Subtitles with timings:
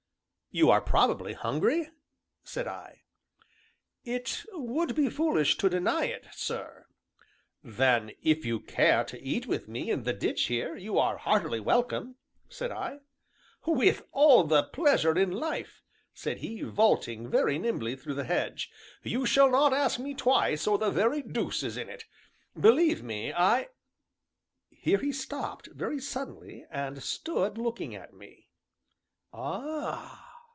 [0.53, 1.91] "You are probably hungry?"
[2.43, 3.03] said I.
[4.03, 6.87] "It would be foolish to deny it, sir."
[7.63, 11.61] "Then, if you care to eat with me in the ditch here, you are heartily
[11.61, 12.17] welcome,"
[12.49, 12.99] said I.
[13.65, 15.81] "With all the pleasure in life!"
[16.13, 18.69] said he, vaulting very nimbly through the hedge;
[19.03, 22.03] "you shall not ask me twice or the very deuce is in it!
[22.59, 23.69] Believe me, I"
[24.69, 28.49] Here he stopped, very suddenly, and stood looking at me.
[29.31, 30.27] "Ah!"